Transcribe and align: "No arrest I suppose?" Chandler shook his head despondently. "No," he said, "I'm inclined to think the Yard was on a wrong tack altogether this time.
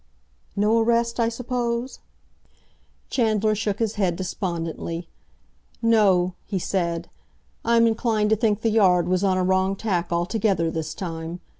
"No 0.55 0.79
arrest 0.79 1.19
I 1.19 1.29
suppose?" 1.29 1.99
Chandler 3.11 3.53
shook 3.53 3.77
his 3.77 3.93
head 4.01 4.15
despondently. 4.15 5.07
"No," 5.79 6.33
he 6.47 6.57
said, 6.57 7.07
"I'm 7.63 7.85
inclined 7.85 8.31
to 8.31 8.35
think 8.35 8.61
the 8.61 8.71
Yard 8.71 9.07
was 9.07 9.23
on 9.23 9.37
a 9.37 9.43
wrong 9.43 9.75
tack 9.75 10.11
altogether 10.11 10.71
this 10.71 10.95
time. 10.95 11.39